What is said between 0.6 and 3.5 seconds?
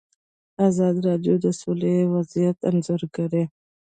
ازادي راډیو د سوله وضعیت انځور کړی.